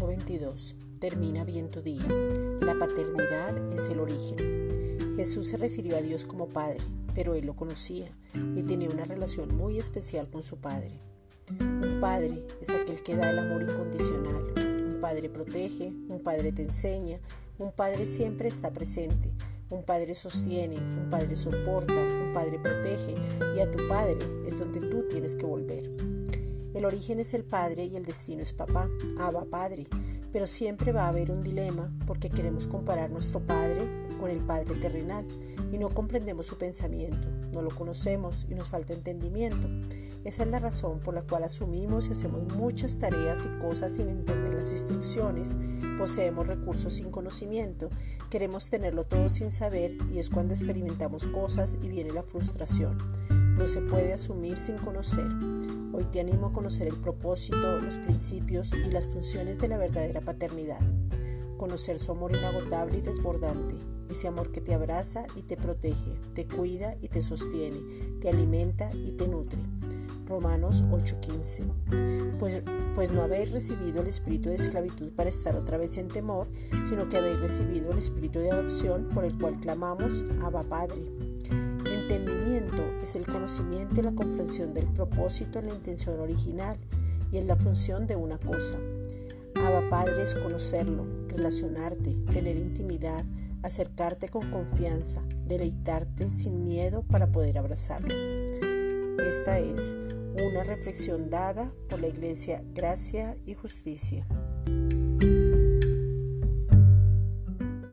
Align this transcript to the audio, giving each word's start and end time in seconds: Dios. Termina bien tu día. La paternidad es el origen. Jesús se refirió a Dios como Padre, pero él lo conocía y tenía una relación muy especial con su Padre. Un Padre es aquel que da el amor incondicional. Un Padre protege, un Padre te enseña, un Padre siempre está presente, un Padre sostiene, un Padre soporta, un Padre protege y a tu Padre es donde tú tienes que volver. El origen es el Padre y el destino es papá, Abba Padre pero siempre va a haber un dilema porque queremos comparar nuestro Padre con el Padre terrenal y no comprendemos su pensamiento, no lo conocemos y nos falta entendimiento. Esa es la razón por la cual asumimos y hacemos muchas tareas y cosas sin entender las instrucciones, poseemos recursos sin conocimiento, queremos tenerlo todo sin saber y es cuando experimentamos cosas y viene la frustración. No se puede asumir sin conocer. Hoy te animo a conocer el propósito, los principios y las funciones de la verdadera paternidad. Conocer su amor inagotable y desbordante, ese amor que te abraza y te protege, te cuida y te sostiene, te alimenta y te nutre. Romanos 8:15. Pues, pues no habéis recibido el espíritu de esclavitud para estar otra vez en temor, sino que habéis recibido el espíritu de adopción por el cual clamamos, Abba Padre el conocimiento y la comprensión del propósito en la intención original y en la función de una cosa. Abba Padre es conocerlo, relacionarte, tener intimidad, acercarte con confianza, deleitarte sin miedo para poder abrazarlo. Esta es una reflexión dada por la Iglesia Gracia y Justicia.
Dios. 0.00 0.76
Termina 0.98 1.44
bien 1.44 1.70
tu 1.70 1.82
día. 1.82 2.02
La 2.60 2.78
paternidad 2.78 3.70
es 3.70 3.88
el 3.88 4.00
origen. 4.00 4.96
Jesús 5.16 5.48
se 5.48 5.58
refirió 5.58 5.98
a 5.98 6.00
Dios 6.00 6.24
como 6.24 6.48
Padre, 6.48 6.78
pero 7.14 7.34
él 7.34 7.44
lo 7.44 7.54
conocía 7.54 8.08
y 8.56 8.62
tenía 8.62 8.88
una 8.88 9.04
relación 9.04 9.54
muy 9.54 9.78
especial 9.78 10.30
con 10.30 10.42
su 10.42 10.56
Padre. 10.56 11.00
Un 11.60 11.98
Padre 12.00 12.46
es 12.62 12.70
aquel 12.70 13.02
que 13.02 13.14
da 13.14 13.30
el 13.30 13.40
amor 13.40 13.62
incondicional. 13.62 14.54
Un 14.56 15.00
Padre 15.02 15.28
protege, 15.28 15.92
un 16.08 16.22
Padre 16.22 16.52
te 16.52 16.62
enseña, 16.62 17.18
un 17.58 17.70
Padre 17.72 18.06
siempre 18.06 18.48
está 18.48 18.72
presente, 18.72 19.32
un 19.68 19.84
Padre 19.84 20.14
sostiene, 20.14 20.78
un 20.78 21.10
Padre 21.10 21.36
soporta, 21.36 21.94
un 21.94 22.32
Padre 22.32 22.58
protege 22.58 23.16
y 23.54 23.60
a 23.60 23.70
tu 23.70 23.86
Padre 23.86 24.16
es 24.46 24.58
donde 24.58 24.80
tú 24.80 25.06
tienes 25.08 25.34
que 25.34 25.44
volver. 25.44 26.19
El 26.74 26.84
origen 26.84 27.20
es 27.20 27.34
el 27.34 27.44
Padre 27.44 27.84
y 27.84 27.96
el 27.96 28.04
destino 28.04 28.42
es 28.42 28.52
papá, 28.52 28.88
Abba 29.18 29.44
Padre 29.44 29.86
pero 30.32 30.46
siempre 30.46 30.92
va 30.92 31.04
a 31.04 31.08
haber 31.08 31.30
un 31.30 31.42
dilema 31.42 31.92
porque 32.06 32.30
queremos 32.30 32.66
comparar 32.66 33.10
nuestro 33.10 33.40
Padre 33.40 33.88
con 34.18 34.30
el 34.30 34.38
Padre 34.38 34.74
terrenal 34.76 35.26
y 35.72 35.78
no 35.78 35.88
comprendemos 35.88 36.46
su 36.46 36.58
pensamiento, 36.58 37.28
no 37.52 37.62
lo 37.62 37.70
conocemos 37.70 38.46
y 38.48 38.54
nos 38.54 38.68
falta 38.68 38.92
entendimiento. 38.92 39.68
Esa 40.24 40.42
es 40.42 40.50
la 40.50 40.58
razón 40.58 41.00
por 41.00 41.14
la 41.14 41.22
cual 41.22 41.44
asumimos 41.44 42.08
y 42.08 42.12
hacemos 42.12 42.54
muchas 42.54 42.98
tareas 42.98 43.46
y 43.46 43.60
cosas 43.60 43.92
sin 43.92 44.08
entender 44.08 44.52
las 44.52 44.72
instrucciones, 44.72 45.56
poseemos 45.98 46.46
recursos 46.46 46.92
sin 46.92 47.10
conocimiento, 47.10 47.88
queremos 48.28 48.68
tenerlo 48.68 49.04
todo 49.04 49.28
sin 49.30 49.50
saber 49.50 49.96
y 50.12 50.18
es 50.18 50.28
cuando 50.28 50.52
experimentamos 50.52 51.26
cosas 51.26 51.78
y 51.82 51.88
viene 51.88 52.12
la 52.12 52.22
frustración. 52.22 53.39
No 53.60 53.66
se 53.66 53.82
puede 53.82 54.14
asumir 54.14 54.56
sin 54.56 54.78
conocer. 54.78 55.28
Hoy 55.92 56.04
te 56.04 56.18
animo 56.18 56.46
a 56.46 56.52
conocer 56.54 56.88
el 56.88 56.96
propósito, 56.96 57.78
los 57.78 57.98
principios 57.98 58.72
y 58.72 58.90
las 58.90 59.06
funciones 59.06 59.58
de 59.58 59.68
la 59.68 59.76
verdadera 59.76 60.22
paternidad. 60.22 60.80
Conocer 61.58 61.98
su 61.98 62.12
amor 62.12 62.34
inagotable 62.34 62.96
y 62.96 63.00
desbordante, 63.02 63.74
ese 64.08 64.28
amor 64.28 64.50
que 64.50 64.62
te 64.62 64.72
abraza 64.72 65.26
y 65.36 65.42
te 65.42 65.58
protege, 65.58 66.18
te 66.32 66.48
cuida 66.48 66.96
y 67.02 67.08
te 67.08 67.20
sostiene, 67.20 67.80
te 68.22 68.30
alimenta 68.30 68.88
y 68.94 69.12
te 69.12 69.28
nutre. 69.28 69.60
Romanos 70.26 70.82
8:15. 70.90 72.38
Pues, 72.38 72.62
pues 72.94 73.10
no 73.12 73.20
habéis 73.20 73.52
recibido 73.52 74.00
el 74.00 74.08
espíritu 74.08 74.48
de 74.48 74.54
esclavitud 74.54 75.10
para 75.10 75.28
estar 75.28 75.54
otra 75.54 75.76
vez 75.76 75.98
en 75.98 76.08
temor, 76.08 76.48
sino 76.82 77.10
que 77.10 77.18
habéis 77.18 77.38
recibido 77.38 77.92
el 77.92 77.98
espíritu 77.98 78.38
de 78.38 78.52
adopción 78.52 79.10
por 79.12 79.26
el 79.26 79.36
cual 79.36 79.60
clamamos, 79.60 80.24
Abba 80.40 80.62
Padre 80.62 81.29
el 83.16 83.26
conocimiento 83.26 84.00
y 84.00 84.02
la 84.02 84.12
comprensión 84.12 84.74
del 84.74 84.86
propósito 84.86 85.58
en 85.58 85.68
la 85.68 85.74
intención 85.74 86.20
original 86.20 86.78
y 87.32 87.38
en 87.38 87.46
la 87.46 87.56
función 87.56 88.06
de 88.06 88.16
una 88.16 88.38
cosa. 88.38 88.78
Abba 89.56 89.88
Padre 89.88 90.22
es 90.22 90.34
conocerlo, 90.34 91.06
relacionarte, 91.28 92.16
tener 92.32 92.56
intimidad, 92.56 93.24
acercarte 93.62 94.28
con 94.28 94.50
confianza, 94.50 95.22
deleitarte 95.46 96.34
sin 96.34 96.64
miedo 96.64 97.02
para 97.02 97.30
poder 97.30 97.58
abrazarlo. 97.58 98.14
Esta 99.18 99.58
es 99.58 99.96
una 100.34 100.62
reflexión 100.64 101.30
dada 101.30 101.72
por 101.88 102.00
la 102.00 102.08
Iglesia 102.08 102.62
Gracia 102.72 103.36
y 103.44 103.54
Justicia. 103.54 104.26